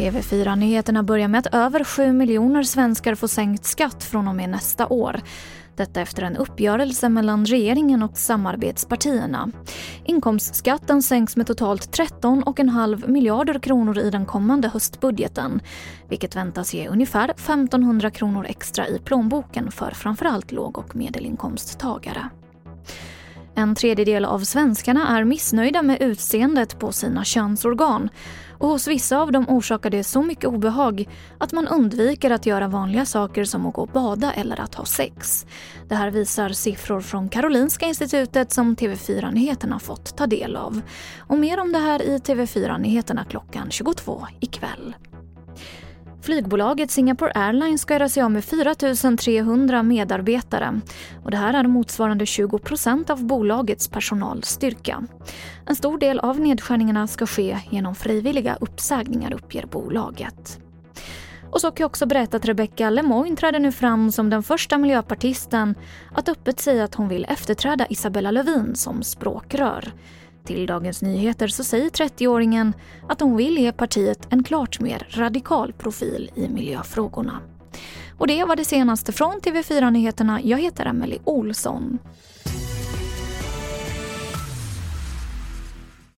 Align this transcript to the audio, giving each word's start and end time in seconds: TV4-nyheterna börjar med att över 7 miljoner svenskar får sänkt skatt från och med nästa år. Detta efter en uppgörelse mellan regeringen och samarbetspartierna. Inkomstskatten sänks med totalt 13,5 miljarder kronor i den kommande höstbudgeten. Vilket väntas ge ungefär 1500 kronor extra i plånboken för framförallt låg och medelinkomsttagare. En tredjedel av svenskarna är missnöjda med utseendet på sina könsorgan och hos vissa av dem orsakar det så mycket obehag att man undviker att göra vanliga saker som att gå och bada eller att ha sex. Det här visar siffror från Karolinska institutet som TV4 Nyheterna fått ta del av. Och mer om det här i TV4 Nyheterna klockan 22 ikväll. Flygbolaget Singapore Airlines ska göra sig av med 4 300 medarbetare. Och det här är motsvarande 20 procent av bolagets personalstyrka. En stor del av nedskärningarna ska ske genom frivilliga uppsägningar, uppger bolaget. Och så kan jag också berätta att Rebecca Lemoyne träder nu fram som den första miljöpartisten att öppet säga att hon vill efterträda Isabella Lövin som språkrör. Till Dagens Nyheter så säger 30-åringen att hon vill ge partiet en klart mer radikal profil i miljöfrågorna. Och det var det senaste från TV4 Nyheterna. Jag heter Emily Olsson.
TV4-nyheterna 0.00 1.02
börjar 1.02 1.28
med 1.28 1.38
att 1.38 1.54
över 1.54 1.84
7 1.84 2.12
miljoner 2.12 2.62
svenskar 2.62 3.14
får 3.14 3.28
sänkt 3.28 3.64
skatt 3.64 4.04
från 4.04 4.28
och 4.28 4.34
med 4.34 4.48
nästa 4.48 4.86
år. 4.86 5.20
Detta 5.76 6.00
efter 6.00 6.22
en 6.22 6.36
uppgörelse 6.36 7.08
mellan 7.08 7.46
regeringen 7.46 8.02
och 8.02 8.18
samarbetspartierna. 8.18 9.50
Inkomstskatten 10.04 11.02
sänks 11.02 11.36
med 11.36 11.46
totalt 11.46 11.98
13,5 11.98 13.08
miljarder 13.08 13.58
kronor 13.58 13.98
i 13.98 14.10
den 14.10 14.26
kommande 14.26 14.68
höstbudgeten. 14.68 15.60
Vilket 16.08 16.36
väntas 16.36 16.74
ge 16.74 16.88
ungefär 16.88 17.28
1500 17.28 18.10
kronor 18.10 18.46
extra 18.48 18.88
i 18.88 18.98
plånboken 18.98 19.70
för 19.70 19.90
framförallt 19.90 20.52
låg 20.52 20.78
och 20.78 20.96
medelinkomsttagare. 20.96 22.30
En 23.54 23.74
tredjedel 23.74 24.24
av 24.24 24.38
svenskarna 24.38 25.18
är 25.18 25.24
missnöjda 25.24 25.82
med 25.82 26.02
utseendet 26.02 26.78
på 26.78 26.92
sina 26.92 27.24
könsorgan 27.24 28.08
och 28.58 28.68
hos 28.68 28.88
vissa 28.88 29.18
av 29.18 29.32
dem 29.32 29.48
orsakar 29.48 29.90
det 29.90 30.04
så 30.04 30.22
mycket 30.22 30.44
obehag 30.44 31.08
att 31.38 31.52
man 31.52 31.68
undviker 31.68 32.30
att 32.30 32.46
göra 32.46 32.68
vanliga 32.68 33.06
saker 33.06 33.44
som 33.44 33.66
att 33.66 33.74
gå 33.74 33.82
och 33.82 33.88
bada 33.88 34.32
eller 34.32 34.60
att 34.60 34.74
ha 34.74 34.84
sex. 34.84 35.46
Det 35.88 35.94
här 35.94 36.10
visar 36.10 36.48
siffror 36.48 37.00
från 37.00 37.28
Karolinska 37.28 37.86
institutet 37.86 38.52
som 38.52 38.76
TV4 38.76 39.32
Nyheterna 39.32 39.78
fått 39.78 40.16
ta 40.16 40.26
del 40.26 40.56
av. 40.56 40.80
Och 41.18 41.38
mer 41.38 41.60
om 41.60 41.72
det 41.72 41.78
här 41.78 42.02
i 42.02 42.18
TV4 42.18 42.78
Nyheterna 42.78 43.24
klockan 43.24 43.70
22 43.70 44.26
ikväll. 44.40 44.94
Flygbolaget 46.22 46.90
Singapore 46.90 47.32
Airlines 47.34 47.80
ska 47.80 47.94
göra 47.94 48.08
sig 48.08 48.22
av 48.22 48.30
med 48.30 48.44
4 48.44 48.74
300 49.18 49.82
medarbetare. 49.82 50.80
Och 51.24 51.30
det 51.30 51.36
här 51.36 51.54
är 51.54 51.64
motsvarande 51.64 52.26
20 52.26 52.58
procent 52.58 53.10
av 53.10 53.24
bolagets 53.24 53.88
personalstyrka. 53.88 55.02
En 55.66 55.76
stor 55.76 55.98
del 55.98 56.18
av 56.18 56.40
nedskärningarna 56.40 57.06
ska 57.06 57.26
ske 57.26 57.58
genom 57.70 57.94
frivilliga 57.94 58.56
uppsägningar, 58.60 59.32
uppger 59.32 59.66
bolaget. 59.66 60.58
Och 61.50 61.60
så 61.60 61.70
kan 61.70 61.82
jag 61.82 61.88
också 61.88 62.06
berätta 62.06 62.36
att 62.36 62.44
Rebecca 62.44 62.90
Lemoyne 62.90 63.36
träder 63.36 63.58
nu 63.58 63.72
fram 63.72 64.12
som 64.12 64.30
den 64.30 64.42
första 64.42 64.78
miljöpartisten 64.78 65.74
att 66.14 66.28
öppet 66.28 66.60
säga 66.60 66.84
att 66.84 66.94
hon 66.94 67.08
vill 67.08 67.26
efterträda 67.28 67.86
Isabella 67.90 68.30
Lövin 68.30 68.76
som 68.76 69.02
språkrör. 69.02 69.92
Till 70.44 70.66
Dagens 70.66 71.02
Nyheter 71.02 71.48
så 71.48 71.64
säger 71.64 71.90
30-åringen 71.90 72.72
att 73.08 73.20
hon 73.20 73.36
vill 73.36 73.58
ge 73.58 73.72
partiet 73.72 74.26
en 74.30 74.44
klart 74.44 74.80
mer 74.80 75.06
radikal 75.10 75.72
profil 75.72 76.30
i 76.34 76.48
miljöfrågorna. 76.48 77.40
Och 78.18 78.26
det 78.26 78.44
var 78.44 78.56
det 78.56 78.64
senaste 78.64 79.12
från 79.12 79.40
TV4 79.40 79.90
Nyheterna. 79.90 80.40
Jag 80.42 80.58
heter 80.58 80.86
Emily 80.86 81.18
Olsson. 81.24 81.98